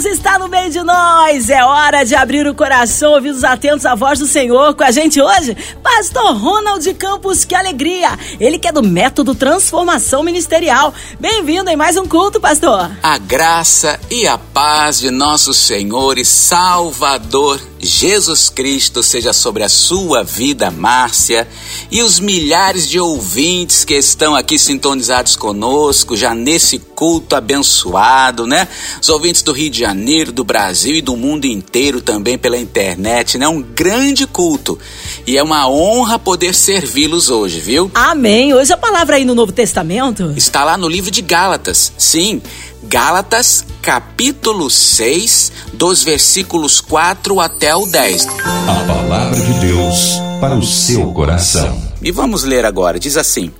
[0.00, 1.50] Deus está no meio de nós.
[1.50, 4.74] É hora de abrir o coração, ouvidos atentos à voz do Senhor.
[4.74, 8.18] Com a gente hoje, Pastor Ronald Campos, que alegria!
[8.38, 10.94] Ele que é do Método Transformação Ministerial.
[11.18, 12.90] Bem-vindo em mais um culto, pastor.
[13.02, 19.68] A graça e a paz de nosso Senhor e Salvador Jesus Cristo seja sobre a
[19.68, 21.48] sua vida, Márcia,
[21.90, 28.68] e os milhares de ouvintes que estão aqui sintonizados conosco, já nesse culto abençoado, né?
[29.00, 33.38] Os ouvintes do Rio de Janeiro, do Brasil e do mundo inteiro também pela internet,
[33.38, 33.48] né?
[33.48, 34.78] Um grande culto.
[35.26, 37.90] E é uma honra poder servi-los hoje, viu?
[37.94, 38.52] Amém.
[38.52, 41.92] Hoje a palavra aí no Novo Testamento está lá no livro de Gálatas.
[41.96, 42.42] Sim,
[42.82, 48.26] Gálatas, capítulo 6, dos versículos 4 até o 10.
[48.26, 51.78] A palavra de Deus para o seu coração.
[52.00, 52.98] E vamos ler agora.
[52.98, 53.52] Diz assim: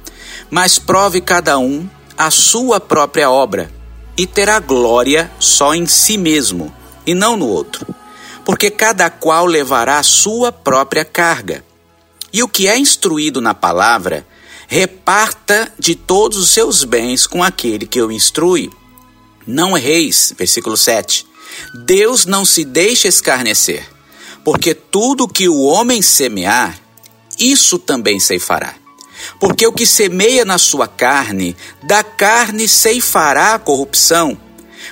[0.51, 3.71] Mas prove cada um a sua própria obra,
[4.17, 6.73] e terá glória só em si mesmo,
[7.07, 7.95] e não no outro.
[8.43, 11.63] Porque cada qual levará a sua própria carga.
[12.33, 14.27] E o que é instruído na palavra,
[14.67, 18.71] reparta de todos os seus bens com aquele que o instrui.
[19.47, 21.27] Não erreis, versículo 7.
[21.85, 23.87] Deus não se deixa escarnecer,
[24.45, 26.79] porque tudo que o homem semear,
[27.39, 28.75] isso também ceifará.
[29.39, 34.39] Porque o que semeia na sua carne, da carne ceifará a corrupção,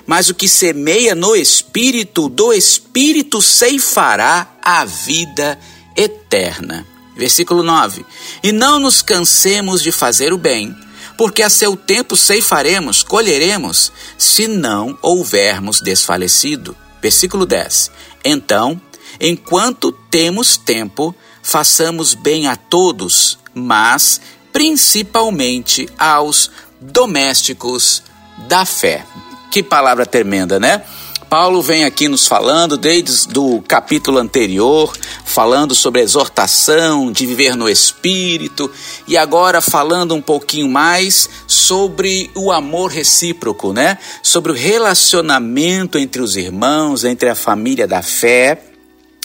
[0.06, 5.58] mas o que semeia no espírito, do espírito ceifará a vida
[5.96, 6.86] eterna.
[7.16, 8.04] Versículo 9:
[8.42, 10.74] E não nos cansemos de fazer o bem
[11.18, 16.76] porque a seu tempo ceifaremos, colheremos, se não houvermos desfalecido.
[17.02, 17.90] Versículo 10.
[18.24, 18.80] Então,
[19.20, 24.20] enquanto temos tempo, façamos bem a todos, mas
[24.52, 28.04] principalmente aos domésticos
[28.46, 29.04] da fé.
[29.50, 30.84] Que palavra tremenda, né?
[31.28, 34.96] Paulo vem aqui nos falando desde o capítulo anterior,
[35.26, 38.70] falando sobre a exortação de viver no Espírito
[39.06, 43.98] e agora falando um pouquinho mais sobre o amor recíproco, né?
[44.22, 48.62] Sobre o relacionamento entre os irmãos, entre a família da fé.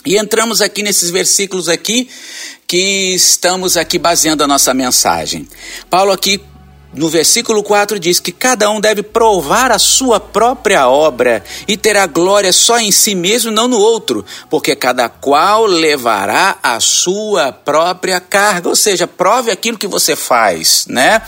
[0.04, 2.10] E entramos aqui nesses versículos aqui
[2.66, 5.48] que estamos aqui baseando a nossa mensagem.
[5.88, 6.38] Paulo aqui
[6.94, 12.06] no versículo 4 diz que cada um deve provar a sua própria obra e terá
[12.06, 18.20] glória só em si mesmo, não no outro, porque cada qual levará a sua própria
[18.20, 18.68] carga.
[18.68, 21.20] Ou seja, prove aquilo que você faz, né?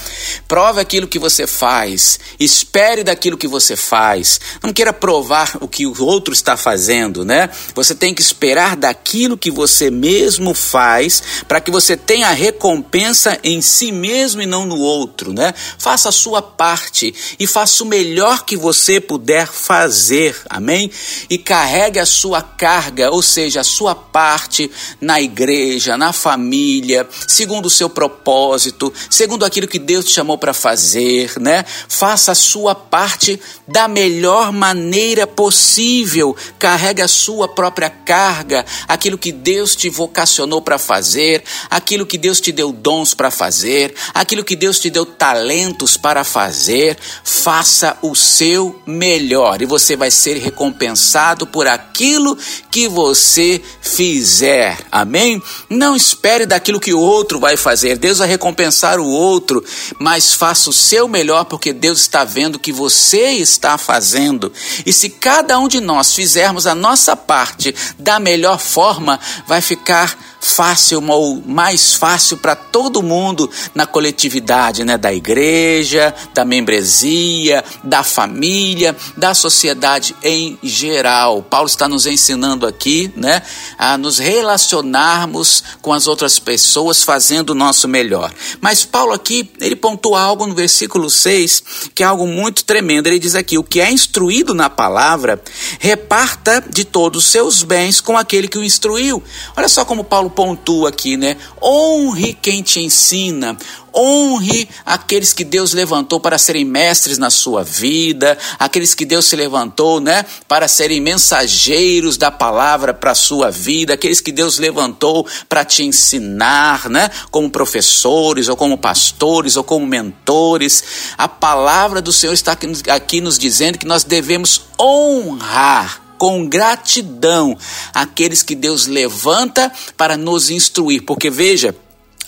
[0.47, 4.41] Prove aquilo que você faz, espere daquilo que você faz.
[4.63, 7.51] Não queira provar o que o outro está fazendo, né?
[7.75, 13.61] Você tem que esperar daquilo que você mesmo faz, para que você tenha recompensa em
[13.61, 15.55] si mesmo e não no outro, né?
[15.79, 20.91] Faça a sua parte e faça o melhor que você puder fazer, amém?
[21.29, 27.67] E carregue a sua carga, ou seja, a sua parte na igreja, na família, segundo
[27.67, 31.65] o seu propósito, segundo aquilo que Deus te chamou para fazer, né?
[31.89, 39.33] Faça a sua parte da melhor maneira possível, carregue a sua própria carga, aquilo que
[39.33, 44.57] Deus te vocacionou para fazer, aquilo que Deus te deu dons para fazer, aquilo que
[44.57, 50.39] Deus te deu talento talentos para fazer, faça o seu melhor e você vai ser
[50.39, 52.37] recompensado por aquilo
[52.69, 54.77] que você fizer.
[54.91, 55.41] Amém?
[55.71, 57.97] Não espere daquilo que o outro vai fazer.
[57.97, 59.65] Deus vai recompensar o outro,
[60.01, 64.53] mas faça o seu melhor porque Deus está vendo o que você está fazendo.
[64.85, 70.36] E se cada um de nós fizermos a nossa parte da melhor forma, vai ficar
[70.51, 78.03] fácil ou mais fácil para todo mundo na coletividade, né, da igreja, da membresia, da
[78.03, 81.43] família, da sociedade em geral.
[81.43, 83.43] Paulo está nos ensinando aqui, né,
[83.79, 88.33] a nos relacionarmos com as outras pessoas fazendo o nosso melhor.
[88.61, 91.63] Mas Paulo aqui, ele pontua algo no versículo 6,
[91.95, 93.07] que é algo muito tremendo.
[93.07, 95.43] Ele diz aqui: "O que é instruído na palavra,
[95.79, 99.23] reparta de todos os seus bens com aquele que o instruiu".
[99.57, 101.37] Olha só como Paulo pontua aqui, né?
[101.61, 103.57] Honre quem te ensina,
[103.97, 109.35] honre aqueles que Deus levantou para serem mestres na sua vida, aqueles que Deus se
[109.35, 115.27] levantou, né, para serem mensageiros da palavra para a sua vida, aqueles que Deus levantou
[115.49, 120.85] para te ensinar, né, como professores ou como pastores ou como mentores.
[121.17, 122.57] A palavra do Senhor está
[122.93, 127.57] aqui nos dizendo que nós devemos honrar com gratidão
[127.93, 131.75] aqueles que Deus levanta para nos instruir, porque veja,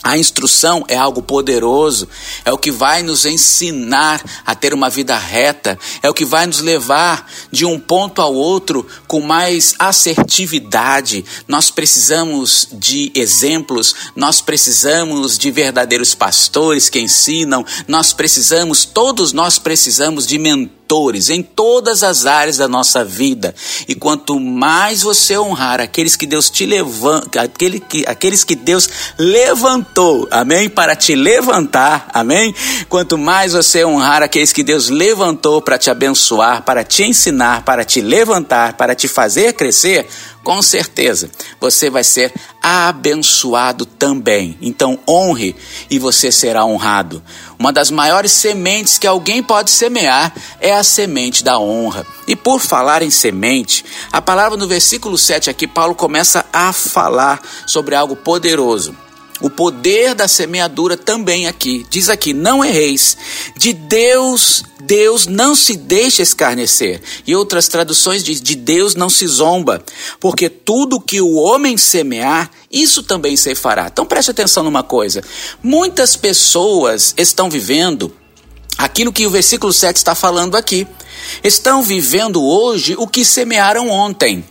[0.01, 2.07] a instrução é algo poderoso,
[2.45, 6.47] é o que vai nos ensinar a ter uma vida reta, é o que vai
[6.47, 11.25] nos levar de um ponto ao outro com mais assertividade.
[11.49, 19.59] Nós precisamos de exemplos, nós precisamos de verdadeiros pastores que ensinam, nós precisamos, todos nós
[19.59, 20.78] precisamos de mentores
[21.29, 23.53] em todas as áreas da nossa vida.
[23.87, 28.89] E quanto mais você honrar aqueles que Deus te levanta, aquele que, aqueles que Deus
[29.17, 30.67] levantou, amém?
[30.67, 32.55] Para te levantar, amém?
[32.87, 37.83] Quanto mais você honrar aqueles que Deus levantou para te abençoar, para te ensinar, para
[37.83, 40.07] te levantar, para te fazer crescer,
[40.43, 44.57] com certeza você vai ser abençoado também.
[44.61, 45.55] Então honre
[45.89, 47.21] e você será honrado.
[47.59, 52.07] Uma das maiores sementes que alguém pode semear é a semente da honra.
[52.25, 53.83] E por falar em semente,
[54.13, 58.95] a palavra no versículo 7 aqui, Paulo começa a falar sobre algo poderoso.
[59.41, 61.85] O poder da semeadura também aqui.
[61.89, 63.15] Diz aqui: não erreis.
[63.57, 67.01] De Deus, Deus não se deixa escarnecer.
[67.25, 69.81] E outras traduções diz: de Deus não se zomba.
[70.19, 73.87] Porque tudo que o homem semear, isso também se fará.
[73.87, 75.23] Então preste atenção numa coisa.
[75.63, 78.13] Muitas pessoas estão vivendo
[78.77, 80.85] aquilo que o versículo 7 está falando aqui.
[81.43, 84.43] Estão vivendo hoje o que semearam ontem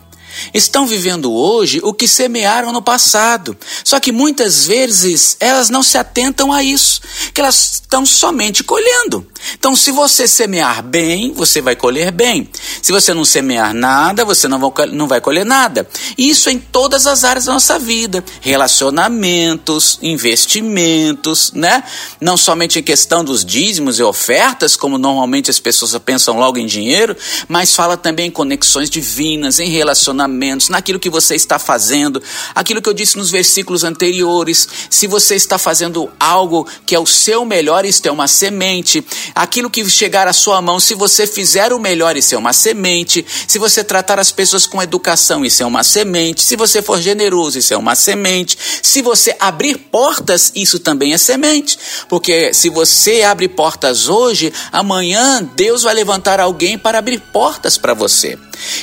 [0.53, 3.57] estão vivendo hoje o que semearam no passado.
[3.85, 7.01] Só que muitas vezes elas não se atentam a isso,
[7.33, 9.27] que elas estão somente colhendo.
[9.55, 12.49] Então, se você semear bem, você vai colher bem.
[12.83, 14.59] Se você não semear nada, você não
[15.07, 15.89] vai, colher nada.
[16.17, 21.83] Isso em todas as áreas da nossa vida: relacionamentos, investimentos, né?
[22.21, 26.67] Não somente em questão dos dízimos e ofertas, como normalmente as pessoas pensam logo em
[26.67, 27.17] dinheiro,
[27.49, 30.28] mas fala também em conexões divinas, em relacionamentos,
[30.71, 32.23] naquilo que você está fazendo,
[32.55, 34.69] aquilo que eu disse nos versículos anteriores.
[34.91, 39.05] Se você está fazendo algo que é o seu melhor, isto é uma semente
[39.35, 43.25] aquilo que chegar à sua mão, se você fizer o melhor, isso é uma semente.
[43.47, 46.43] Se você tratar as pessoas com educação, isso é uma semente.
[46.43, 48.59] Se você for generoso, isso é uma semente.
[48.83, 51.79] Se você abrir portas, isso também é semente.
[52.09, 57.95] Porque se você abre portas hoje, amanhã Deus vai levantar alguém para abrir portas para
[57.95, 58.39] você.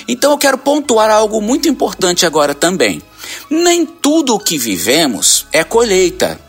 [0.07, 3.01] Então eu quero pontuar algo muito importante agora também.
[3.50, 6.39] Nem tudo o que vivemos é colheita.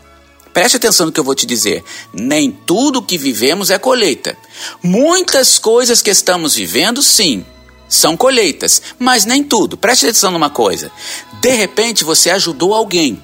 [0.53, 1.83] Preste atenção no que eu vou te dizer.
[2.11, 4.35] Nem tudo que vivemos é colheita.
[4.81, 7.45] Muitas coisas que estamos vivendo, sim,
[7.87, 9.77] são colheitas, mas nem tudo.
[9.77, 10.91] Preste atenção numa coisa.
[11.41, 13.21] De repente você ajudou alguém.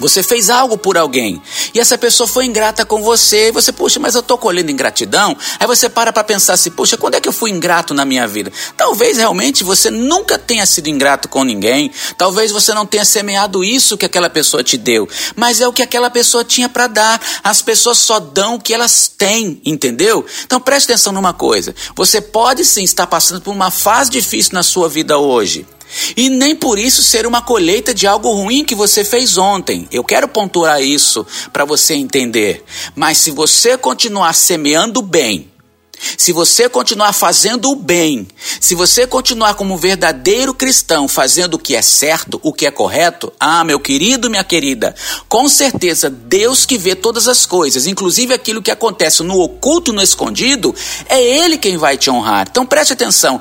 [0.00, 1.40] Você fez algo por alguém
[1.74, 3.48] e essa pessoa foi ingrata com você.
[3.48, 5.36] E você, puxa, mas eu estou colhendo ingratidão.
[5.58, 8.26] Aí você para para pensar assim, puxa, quando é que eu fui ingrato na minha
[8.26, 8.50] vida?
[8.76, 11.90] Talvez realmente você nunca tenha sido ingrato com ninguém.
[12.16, 15.08] Talvez você não tenha semeado isso que aquela pessoa te deu.
[15.36, 17.20] Mas é o que aquela pessoa tinha para dar.
[17.44, 20.24] As pessoas só dão o que elas têm, entendeu?
[20.44, 21.74] Então preste atenção numa coisa.
[21.94, 25.66] Você pode sim estar passando por uma fase difícil na sua vida hoje.
[26.16, 29.88] E nem por isso ser uma colheita de algo ruim que você fez ontem.
[29.90, 32.64] Eu quero pontuar isso para você entender.
[32.94, 35.50] Mas se você continuar semeando bem,
[36.16, 38.26] se você continuar fazendo o bem,
[38.58, 42.70] se você continuar como um verdadeiro cristão, fazendo o que é certo, o que é
[42.70, 44.94] correto, ah, meu querido, minha querida,
[45.28, 50.02] com certeza Deus que vê todas as coisas, inclusive aquilo que acontece no oculto, no
[50.02, 50.74] escondido,
[51.08, 52.46] é Ele quem vai te honrar.
[52.50, 53.40] Então preste atenção,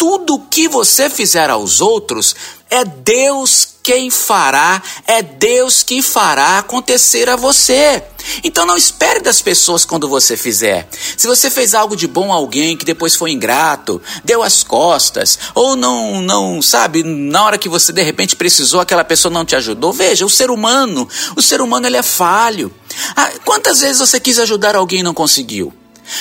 [0.00, 2.34] tudo que você fizer aos outros,
[2.70, 8.02] é Deus quem fará, é Deus que fará acontecer a você.
[8.42, 10.88] Então não espere das pessoas quando você fizer.
[11.18, 15.38] Se você fez algo de bom a alguém que depois foi ingrato, deu as costas,
[15.54, 19.54] ou não, não, sabe, na hora que você de repente precisou, aquela pessoa não te
[19.54, 22.72] ajudou, veja, o ser humano, o ser humano ele é falho.
[23.14, 25.74] Ah, quantas vezes você quis ajudar alguém e não conseguiu?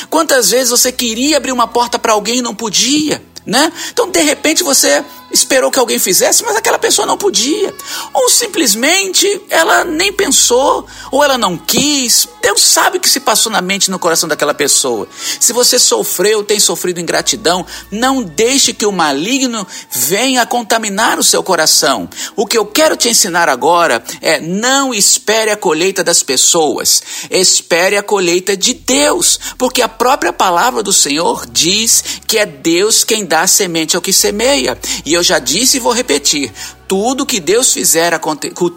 [0.10, 3.29] Quantas vezes você queria abrir uma porta para alguém e não podia?
[3.46, 3.72] Né?
[3.92, 7.74] Então, de repente, você esperou que alguém fizesse, mas aquela pessoa não podia.
[8.14, 12.28] Ou simplesmente ela nem pensou, ou ela não quis.
[12.42, 15.08] Deus sabe o que se passou na mente e no coração daquela pessoa.
[15.40, 21.44] Se você sofreu, tem sofrido ingratidão, não deixe que o maligno venha contaminar o seu
[21.44, 22.10] coração.
[22.36, 27.98] O que eu quero te ensinar agora é não espere a colheita das pessoas, espere
[27.98, 33.26] a colheita de Deus, porque a própria palavra do Senhor diz que é Deus quem
[33.26, 34.80] dá semente ao que semeia.
[35.06, 36.52] E eu já disse e vou repetir:
[36.88, 38.20] tudo que Deus fizer,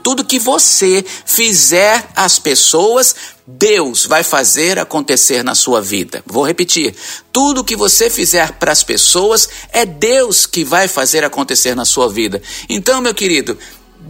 [0.02, 3.14] tudo que você fizer às pessoas,
[3.46, 6.22] Deus vai fazer acontecer na sua vida.
[6.26, 6.94] Vou repetir:
[7.32, 12.08] tudo que você fizer para as pessoas é Deus que vai fazer acontecer na sua
[12.08, 12.42] vida.
[12.68, 13.56] Então, meu querido,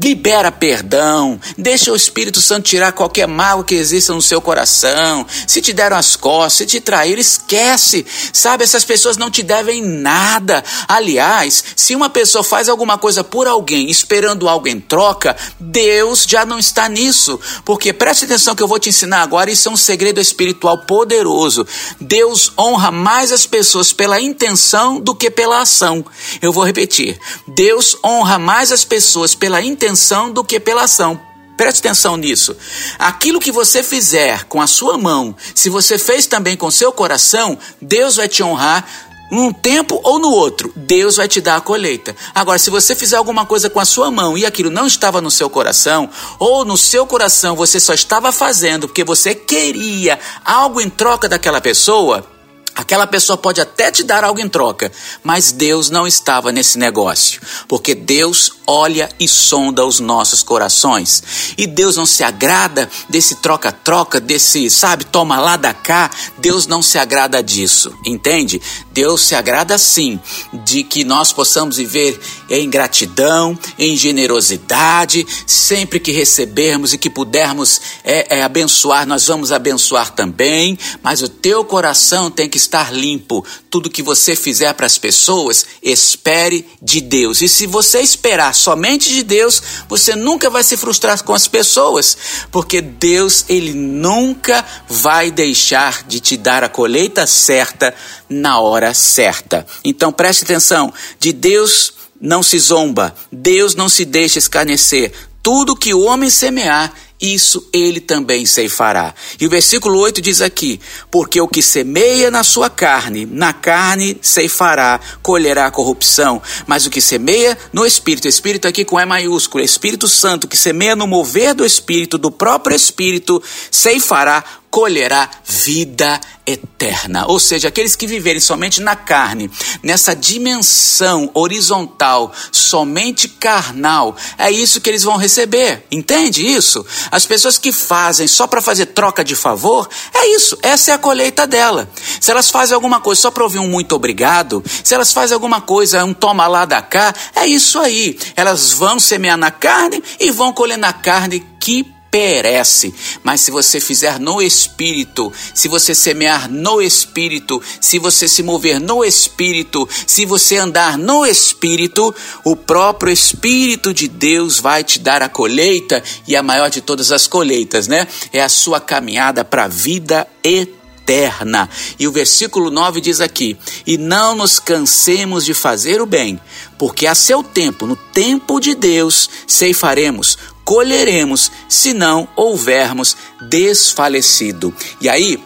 [0.01, 5.27] libera perdão, deixa o Espírito Santo tirar qualquer mal que exista no seu coração.
[5.47, 8.07] Se te deram as costas, se te traíram, esquece.
[8.33, 10.65] Sabe, essas pessoas não te devem nada.
[10.89, 16.47] Aliás, se uma pessoa faz alguma coisa por alguém esperando algo em troca, Deus já
[16.47, 17.39] não está nisso.
[17.65, 21.67] Porque preste atenção que eu vou te ensinar agora, isso é um segredo espiritual poderoso.
[22.01, 26.05] Deus honra mais as pessoas pela intenção do que pela ação.
[26.41, 27.19] Eu vou repetir.
[27.47, 31.21] Deus honra mais as pessoas pela intenção intenção do que pela ação.
[31.57, 32.57] Preste atenção nisso.
[32.99, 37.59] Aquilo que você fizer com a sua mão, se você fez também com seu coração,
[37.81, 38.87] Deus vai te honrar
[39.31, 42.15] num tempo ou no outro, Deus vai te dar a colheita.
[42.35, 45.31] Agora, se você fizer alguma coisa com a sua mão e aquilo não estava no
[45.31, 46.09] seu coração,
[46.39, 51.61] ou no seu coração você só estava fazendo porque você queria algo em troca daquela
[51.61, 52.32] pessoa,
[52.75, 54.91] Aquela pessoa pode até te dar algo em troca,
[55.23, 61.23] mas Deus não estava nesse negócio, porque Deus olha e sonda os nossos corações.
[61.59, 66.11] E Deus não se agrada desse troca-troca, desse, sabe, toma lá da cá.
[66.39, 68.61] Deus não se agrada disso, entende?
[68.91, 70.19] Deus se agrada sim
[70.65, 72.19] de que nós possamos viver
[72.53, 79.51] em gratidão, em generosidade, sempre que recebermos e que pudermos é, é, abençoar, nós vamos
[79.51, 83.43] abençoar também, mas o teu coração tem que estar limpo.
[83.71, 87.41] Tudo que você fizer para as pessoas, espere de Deus.
[87.41, 92.19] E se você esperar somente de Deus, você nunca vai se frustrar com as pessoas,
[92.51, 97.95] porque Deus, ele nunca vai deixar de te dar a colheita certa
[98.29, 99.67] na hora certa.
[99.83, 105.13] Então preste atenção, de Deus não se zomba, Deus não se deixa escarnecer.
[105.43, 109.15] Tudo que o homem semear, isso ele também ceifará.
[109.41, 114.19] E o versículo 8 diz aqui: Porque o que semeia na sua carne, na carne
[114.21, 116.43] ceifará, colherá corrupção.
[116.67, 120.97] Mas o que semeia no Espírito, Espírito aqui com E maiúsculo, Espírito Santo, que semeia
[120.97, 127.27] no mover do Espírito, do próprio Espírito, ceifará colherá vida eterna.
[127.27, 129.51] Ou seja, aqueles que viverem somente na carne,
[129.83, 135.87] nessa dimensão horizontal, somente carnal, é isso que eles vão receber.
[135.93, 136.85] Entende isso?
[137.13, 140.99] As pessoas que fazem só para fazer troca de favor, é isso, essa é a
[140.99, 141.87] colheita dela.
[142.19, 145.61] Se elas fazem alguma coisa só para ouvir um muito obrigado, se elas fazem alguma
[145.61, 148.19] coisa, um toma lá da cá, é isso aí.
[148.35, 152.95] Elas vão semear na carne e vão colher na carne que perece.
[153.25, 158.79] Mas se você fizer no Espírito, se você semear no Espírito, se você se mover
[158.79, 162.15] no Espírito, se você andar no Espírito,
[162.45, 167.11] o próprio Espírito de Deus vai te dar a colheita e a maior de todas
[167.11, 168.07] as colheitas, né?
[168.31, 171.69] É a sua caminhada para a vida eterna.
[171.99, 176.39] E o versículo 9 diz aqui: E não nos cansemos de fazer o bem,
[176.77, 180.37] porque a seu tempo, no tempo de Deus, ceifaremos
[180.73, 184.75] colheremos se não houvermos desfalecido.
[185.03, 185.39] E aí,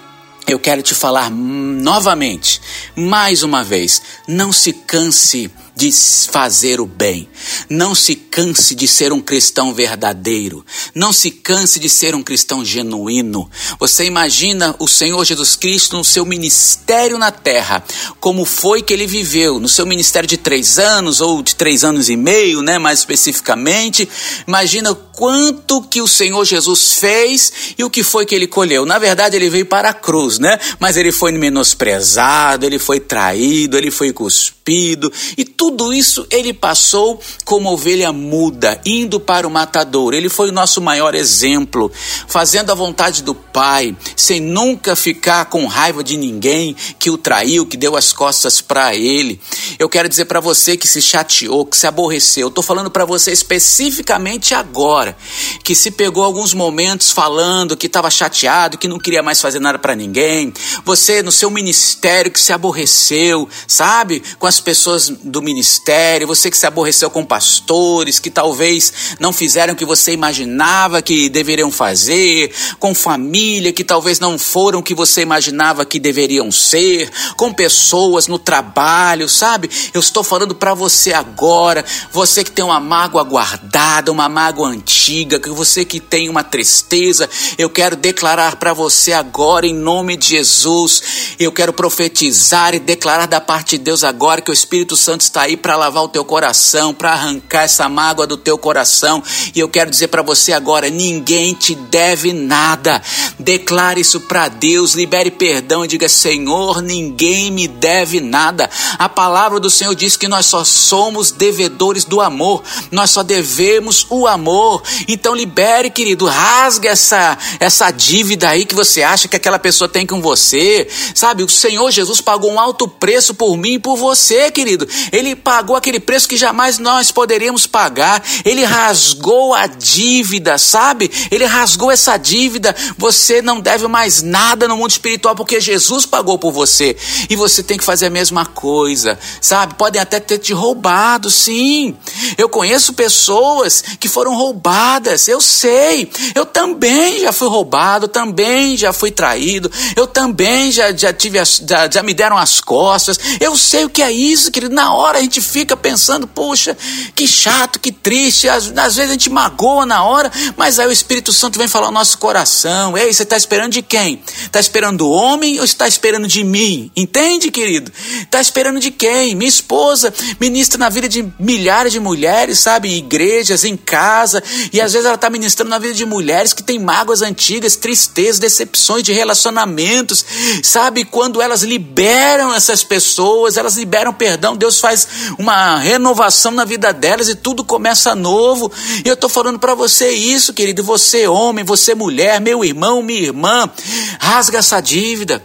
[0.47, 2.63] eu quero te falar novamente,
[2.95, 7.29] mais uma vez, não se canse de fazer o bem.
[7.69, 10.65] Não se canse de ser um cristão verdadeiro.
[10.95, 13.51] Não se canse de ser um cristão genuíno.
[13.79, 17.85] Você imagina o Senhor Jesus Cristo no seu ministério na terra,
[18.19, 22.09] como foi que ele viveu no seu ministério de três anos ou de três anos
[22.09, 22.79] e meio, né?
[22.79, 24.09] Mais especificamente.
[24.49, 28.87] Imagina quanto que o Senhor Jesus fez e o que foi que ele colheu.
[28.87, 30.59] Na verdade, ele veio para a cruz, né?
[30.81, 36.53] Mas ele foi menosprezado, ele foi traído, ele foi cuspido e tudo tudo isso ele
[36.53, 40.15] passou como ovelha muda, indo para o matador.
[40.15, 41.91] Ele foi o nosso maior exemplo,
[42.29, 47.67] fazendo a vontade do Pai, sem nunca ficar com raiva de ninguém que o traiu,
[47.67, 49.41] que deu as costas para ele.
[49.77, 52.47] Eu quero dizer para você que se chateou, que se aborreceu.
[52.47, 55.17] Estou falando para você especificamente agora,
[55.65, 59.81] que se pegou alguns momentos falando que estava chateado, que não queria mais fazer nada
[59.81, 60.53] para ninguém.
[60.85, 66.51] Você no seu ministério que se aborreceu, sabe, com as pessoas do ministério ministério, você
[66.51, 71.71] que se aborreceu com pastores, que talvez não fizeram o que você imaginava que deveriam
[71.71, 77.55] fazer, com família que talvez não foram o que você imaginava que deveriam ser, com
[77.55, 79.71] pessoas no trabalho, sabe?
[79.95, 81.83] Eu estou falando para você agora,
[82.13, 87.31] você que tem uma mágoa guardada, uma mágoa antiga, que você que tem uma tristeza,
[87.57, 91.03] eu quero declarar para você agora em nome de Jesus,
[91.39, 95.46] eu quero profetizar e declarar da parte de Deus agora que o Espírito Santo está
[95.47, 99.23] aí para lavar o teu coração, para arrancar essa mágoa do teu coração.
[99.55, 103.01] E eu quero dizer para você agora: ninguém te deve nada.
[103.39, 108.69] Declare isso para Deus, libere perdão e diga: Senhor, ninguém me deve nada.
[108.99, 114.07] A palavra do Senhor diz que nós só somos devedores do amor, nós só devemos
[114.11, 114.83] o amor.
[115.07, 120.07] Então libere, querido, rasgue essa, essa dívida aí que você acha que aquela pessoa tem
[120.07, 120.89] com você.
[121.15, 124.89] Sabe, o Senhor Jesus pagou um alto preço por mim e por você, querido.
[125.13, 128.23] Ele pagou aquele preço que jamais nós poderíamos pagar.
[128.45, 131.11] Ele rasgou a dívida, sabe?
[131.31, 132.75] Ele rasgou essa dívida.
[132.99, 136.97] Você não deve mais nada no mundo espiritual porque Jesus pagou por você.
[137.31, 139.75] E você tem que fazer a mesma coisa, sabe?
[139.75, 141.97] Podem até ter te roubado, sim.
[142.39, 146.11] Eu conheço pessoas que foram roubadas, eu sei.
[146.35, 151.63] Eu também já fui roubado, também já fui traído, eu também já, já tive as,
[151.67, 153.19] já, já me deram as costas.
[153.41, 154.75] Eu sei o que é isso, querido.
[154.75, 156.77] Na hora a gente fica pensando, poxa,
[157.15, 158.49] que chato, que triste.
[158.49, 161.87] Às, às vezes a gente magoa na hora, mas aí o Espírito Santo vem falar
[161.87, 162.97] ao nosso coração.
[162.97, 164.23] Ei, você está esperando de quem?
[164.43, 166.91] Está esperando do homem ou está esperando de mim?
[166.97, 167.93] Entende, querido?
[168.23, 169.35] Está esperando de quem?
[169.35, 172.93] Minha esposa ministra na vida de milhares de mulheres, sabe?
[172.93, 174.43] Em igrejas, em casa.
[174.73, 178.39] E às vezes ela está ministrando na vida de mulheres que têm mágoas antigas, tristezas,
[178.39, 180.25] decepções de relacionamentos.
[180.63, 181.05] Sabe?
[181.05, 185.06] Quando elas liberam essas pessoas, elas liberam perdão, Deus faz
[185.39, 188.71] uma renovação na vida delas e tudo começa novo.
[189.05, 190.83] E eu estou falando para você isso, querido.
[190.83, 193.71] Você, homem, você, mulher, meu irmão, minha irmã,
[194.19, 195.43] rasga essa dívida.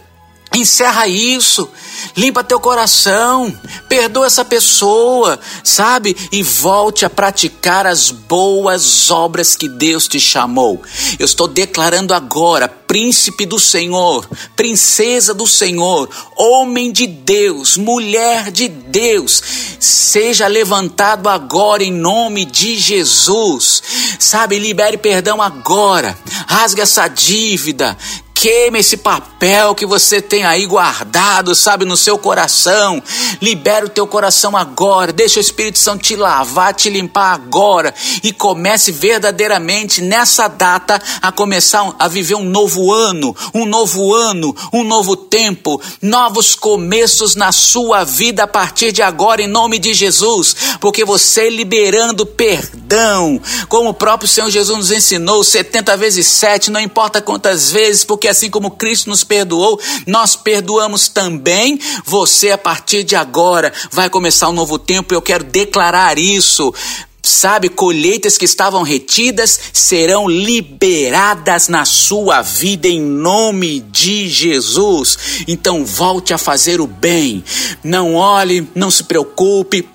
[0.54, 1.66] Encerra isso,
[2.14, 3.54] limpa teu coração,
[3.88, 6.14] perdoa essa pessoa, sabe?
[6.30, 10.82] E volte a praticar as boas obras que Deus te chamou.
[11.18, 18.68] Eu estou declarando agora, príncipe do Senhor, princesa do Senhor, homem de Deus, mulher de
[18.68, 19.42] Deus,
[19.80, 23.82] seja levantado agora em nome de Jesus,
[24.18, 24.58] sabe?
[24.58, 26.16] Libere perdão agora,
[26.46, 27.96] rasgue essa dívida,
[28.42, 29.31] Queime esse papel
[29.74, 33.02] que você tem aí guardado, sabe, no seu coração.
[33.40, 35.12] Libera o teu coração agora.
[35.12, 37.92] Deixa o Espírito Santo te lavar, te limpar agora.
[38.22, 44.54] E comece verdadeiramente nessa data a começar a viver um novo ano, um novo ano,
[44.72, 49.92] um novo tempo, novos começos na sua vida a partir de agora, em nome de
[49.92, 50.54] Jesus.
[50.80, 56.80] Porque você liberando perdão, como o próprio Senhor Jesus nos ensinou, 70 vezes 7, não
[56.80, 61.80] importa quantas vezes, porque assim como Cristo nos perdoou, nós perdoamos também.
[62.04, 65.14] Você, a partir de agora, vai começar um novo tempo.
[65.14, 66.74] Eu quero declarar isso.
[67.22, 75.16] Sabe, colheitas que estavam retidas serão liberadas na sua vida em nome de Jesus.
[75.46, 77.42] Então volte a fazer o bem.
[77.82, 79.88] Não olhe, não se preocupe,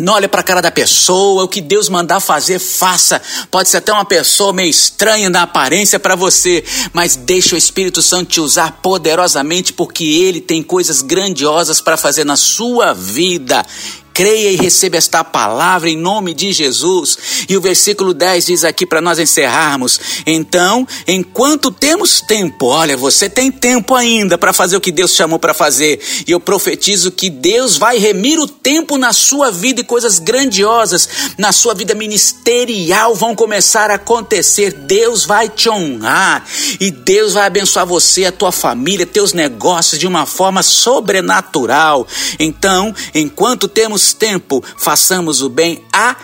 [0.00, 3.20] não olhe para a cara da pessoa, o que Deus mandar fazer, faça.
[3.50, 8.02] Pode ser até uma pessoa meio estranha na aparência para você, mas deixe o Espírito
[8.02, 13.64] Santo te usar poderosamente, porque Ele tem coisas grandiosas para fazer na sua vida
[14.12, 17.18] creia e receba esta palavra em nome de Jesus.
[17.48, 23.28] E o versículo 10 diz aqui para nós encerrarmos: Então, enquanto temos tempo, olha, você
[23.28, 26.00] tem tempo ainda para fazer o que Deus chamou para fazer.
[26.26, 31.08] E eu profetizo que Deus vai remir o tempo na sua vida e coisas grandiosas
[31.38, 34.72] na sua vida ministerial vão começar a acontecer.
[34.72, 36.44] Deus vai te honrar
[36.78, 42.06] e Deus vai abençoar você, a tua família, teus negócios de uma forma sobrenatural.
[42.38, 46.16] Então, enquanto temos tempo, façamos o bem a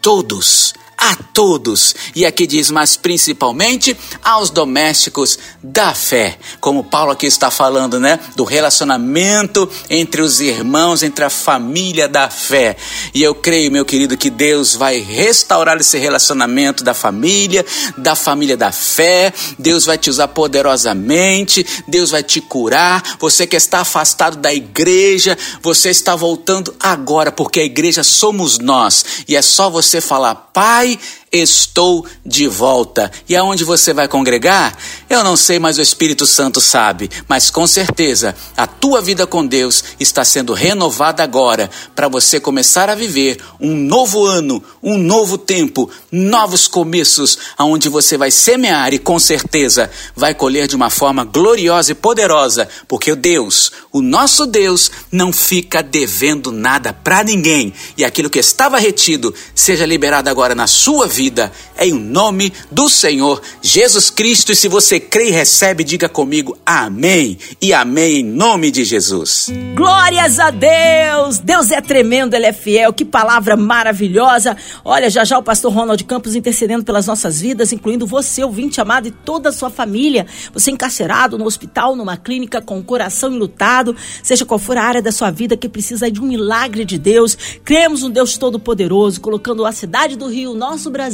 [0.00, 1.94] todos a todos.
[2.14, 6.36] E aqui diz, mas principalmente aos domésticos da fé.
[6.60, 8.18] Como Paulo aqui está falando, né?
[8.34, 12.76] Do relacionamento entre os irmãos, entre a família da fé.
[13.14, 17.64] E eu creio, meu querido, que Deus vai restaurar esse relacionamento da família,
[17.96, 19.32] da família da fé.
[19.56, 21.64] Deus vai te usar poderosamente.
[21.86, 23.16] Deus vai te curar.
[23.20, 29.04] Você que está afastado da igreja, você está voltando agora, porque a igreja somos nós.
[29.28, 30.98] E é só você falar, Pai why
[31.30, 33.10] estou de volta.
[33.28, 34.76] E aonde você vai congregar?
[35.08, 37.10] Eu não sei, mas o Espírito Santo sabe.
[37.28, 42.88] Mas com certeza, a tua vida com Deus está sendo renovada agora para você começar
[42.88, 48.98] a viver um novo ano, um novo tempo, novos começos, aonde você vai semear e
[48.98, 54.46] com certeza vai colher de uma forma gloriosa e poderosa, porque o Deus, o nosso
[54.46, 57.72] Deus, não fica devendo nada para ninguém.
[57.96, 62.88] E aquilo que estava retido seja liberado agora na sua vida vida, em nome do
[62.88, 64.52] Senhor Jesus Cristo.
[64.52, 69.50] E se você crê e recebe, diga comigo amém e amém em nome de Jesus.
[69.74, 71.40] Glórias a Deus!
[71.40, 72.92] Deus é tremendo, Ele é fiel.
[72.92, 74.56] Que palavra maravilhosa.
[74.84, 79.08] Olha, já já o pastor Ronald Campos intercedendo pelas nossas vidas, incluindo você, ouvinte amado,
[79.08, 80.24] e toda a sua família.
[80.54, 85.02] Você encarcerado no hospital, numa clínica, com o coração enlutado, seja qual for a área
[85.02, 87.36] da sua vida que precisa de um milagre de Deus.
[87.64, 91.07] Cremos no Deus Todo-Poderoso, colocando a cidade do Rio, nosso Brasil,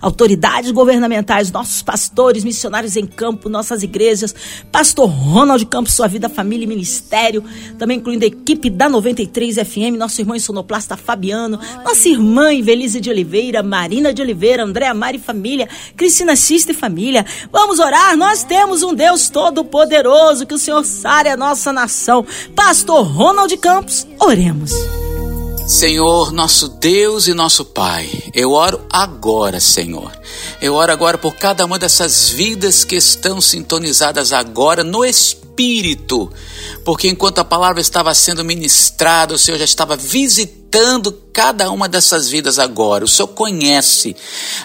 [0.00, 4.34] autoridades governamentais, nossos pastores, missionários em campo, nossas igrejas,
[4.70, 7.42] pastor Ronald Campos, sua vida, família e ministério,
[7.78, 13.10] também incluindo a equipe da 93 FM, nosso irmão sonoplasta Fabiano, nossa irmã Invelise de
[13.10, 17.24] Oliveira, Marina de Oliveira, Andréa Mari Família, Cristina Xista e Família.
[17.50, 22.24] Vamos orar, nós temos um Deus Todo-Poderoso, que o Senhor sare a nossa nação.
[22.54, 25.05] Pastor Ronald Campos, oremos.
[25.66, 30.12] Senhor, nosso Deus e nosso Pai, eu oro agora, Senhor.
[30.62, 36.32] Eu oro agora por cada uma dessas vidas que estão sintonizadas agora no Espírito,
[36.84, 40.65] porque enquanto a palavra estava sendo ministrada, o Senhor já estava visitando
[41.32, 43.04] cada uma dessas vidas agora.
[43.04, 44.16] O Senhor conhece,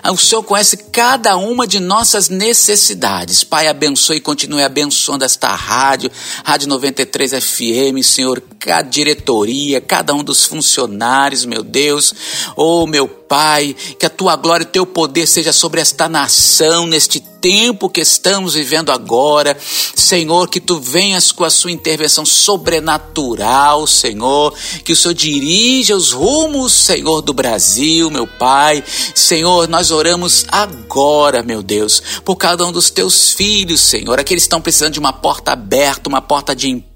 [0.10, 3.44] o Senhor conhece cada uma de nossas necessidades.
[3.44, 6.10] Pai, abençoe e continue abençoando esta rádio,
[6.44, 12.14] Rádio 93 FM, Senhor, a diretoria, cada um dos funcionários, meu Deus.
[12.56, 17.22] Oh, meu Pai, que a tua glória e teu poder seja sobre esta nação neste
[17.22, 19.58] tempo que estamos vivendo agora.
[19.96, 26.12] Senhor, que tu venhas com a sua intervenção sobrenatural, Senhor, que o Senhor dirija os
[26.12, 28.84] rumos, Senhor, do Brasil, meu Pai.
[29.16, 34.48] Senhor, nós oramos agora, meu Deus, por cada um dos teus filhos, Senhor, aqueles que
[34.48, 36.91] estão precisando de uma porta aberta, uma porta de emprego.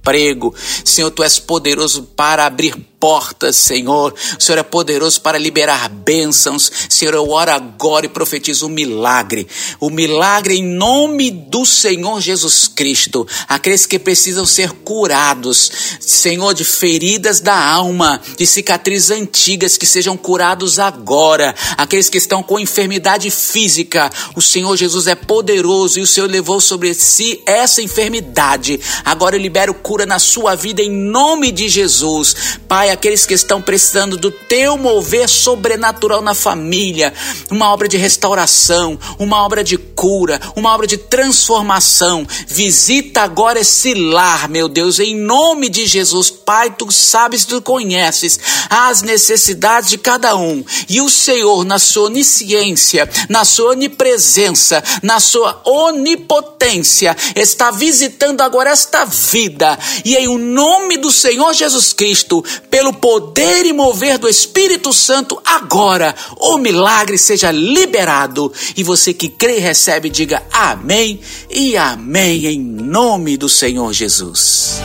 [0.84, 4.16] Senhor, tu és poderoso para abrir portas, Senhor.
[4.38, 6.72] O Senhor é poderoso para liberar bênçãos.
[6.90, 9.48] Senhor, eu oro agora e profetizo um milagre.
[9.80, 13.28] O milagre em nome do Senhor Jesus Cristo.
[13.48, 20.18] Aqueles que precisam ser curados, Senhor, de feridas da alma, de cicatrizes antigas que sejam
[20.18, 21.54] curados agora.
[21.78, 26.60] Aqueles que estão com enfermidade física, o Senhor Jesus é poderoso e o Senhor levou
[26.60, 28.80] sobre si essa enfermidade.
[29.04, 32.58] Agora eu libero cura na sua vida em nome de Jesus.
[32.68, 37.14] Pai, aqueles que estão precisando do teu mover sobrenatural na família,
[37.52, 42.26] uma obra de restauração, uma obra de cura, uma obra de transformação.
[42.48, 46.32] Visita agora esse lar, meu Deus, em nome de Jesus.
[46.32, 50.64] Pai, tu sabes, tu conheces as necessidades de cada um.
[50.90, 58.72] E o Senhor, na sua onisciência, na sua onipresença, na sua onipotência, está visitando agora
[58.72, 59.78] esta vida.
[60.04, 65.42] E em o nome do Senhor Jesus Cristo, pelo poder e mover do Espírito Santo,
[65.46, 68.52] agora o milagre seja liberado.
[68.76, 71.20] E você que crê e recebe, diga amém
[71.50, 74.80] e amém em nome do Senhor Jesus.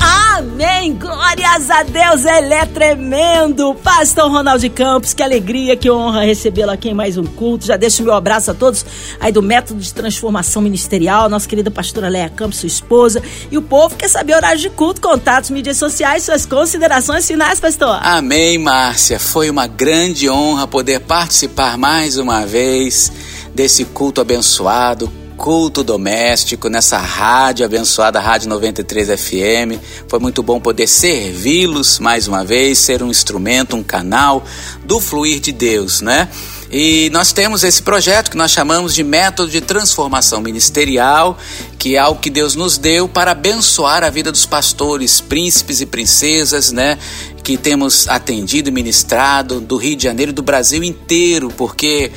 [0.00, 0.94] Amém!
[0.94, 3.74] Glórias a Deus, ele é tremendo!
[3.74, 7.66] Pastor Ronaldo Campos, que alegria, que honra recebê-lo aqui em mais um culto.
[7.66, 8.84] Já deixo o meu abraço a todos
[9.20, 13.22] aí do Método de Transformação Ministerial, nossa querida pastora Leia Campos, sua esposa.
[13.50, 17.98] E o povo quer saber horários de culto, contatos, mídias sociais, suas considerações finais, pastor.
[18.02, 19.18] Amém, Márcia.
[19.18, 23.10] Foi uma grande honra poder participar mais uma vez
[23.54, 29.80] desse culto abençoado culto doméstico, nessa rádio abençoada, Rádio 93 FM.
[30.08, 34.44] Foi muito bom poder servi-los mais uma vez, ser um instrumento, um canal
[34.84, 36.28] do fluir de Deus, né?
[36.70, 41.38] E nós temos esse projeto que nós chamamos de método de transformação ministerial,
[41.78, 45.86] que é algo que Deus nos deu para abençoar a vida dos pastores, príncipes e
[45.86, 46.98] princesas, né?
[47.44, 52.10] Que temos atendido e ministrado do Rio de Janeiro e do Brasil inteiro, porque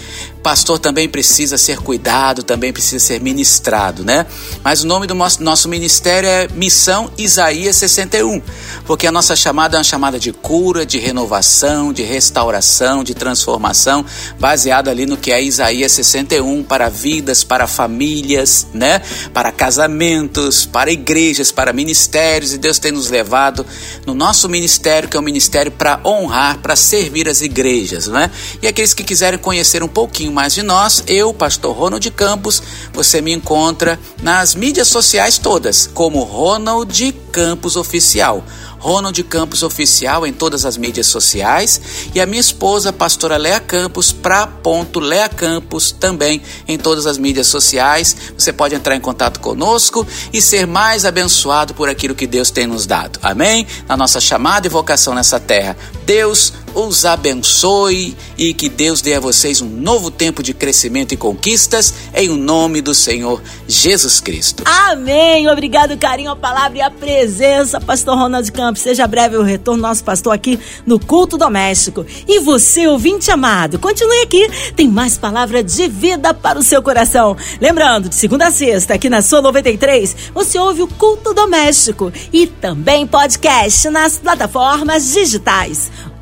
[0.47, 4.25] pastor também precisa ser cuidado, também precisa ser ministrado, né?
[4.63, 8.41] Mas o nome do nosso, nosso ministério é Missão Isaías 61,
[8.85, 14.05] porque a nossa chamada é uma chamada de cura, de renovação, de restauração, de transformação,
[14.39, 19.01] baseado ali no que é Isaías 61 para vidas, para famílias, né?
[19.33, 23.65] Para casamentos, para igrejas, para ministérios, e Deus tem nos levado
[24.05, 28.31] no nosso ministério, que é um ministério para honrar, para servir as igrejas, né?
[28.61, 32.61] E aqueles que quiserem conhecer um pouquinho mais de nós, eu, pastor Ronald Campos,
[32.93, 38.43] você me encontra nas mídias sociais todas, como Ronald Campos Oficial.
[38.87, 41.81] Ronald Campos Oficial em todas as mídias sociais
[42.15, 47.17] e a minha esposa, pastora Lea Campos, pra ponto Lea Campos também em todas as
[47.17, 48.15] mídias sociais.
[48.37, 52.65] Você pode entrar em contato conosco e ser mais abençoado por aquilo que Deus tem
[52.65, 53.19] nos dado.
[53.21, 53.67] Amém?
[53.89, 55.75] Na nossa chamada e vocação nessa terra.
[56.05, 61.17] Deus os abençoe e que Deus dê a vocês um novo tempo de crescimento e
[61.17, 64.63] conquistas em o nome do Senhor Jesus Cristo.
[64.65, 65.49] Amém.
[65.49, 68.76] Obrigado, carinho, a palavra e a presença, pastor Ronald Campos.
[68.77, 72.05] Seja breve o retorno nosso pastor aqui no culto doméstico.
[72.27, 74.49] E você, ouvinte amado, continue aqui.
[74.75, 77.35] Tem mais palavra de vida para o seu coração.
[77.59, 82.47] Lembrando, de segunda a sexta, aqui na sua 93, você ouve o culto doméstico e
[82.47, 85.91] também podcast nas plataformas digitais